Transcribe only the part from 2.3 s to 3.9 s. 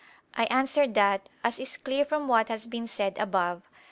has been said above (Q.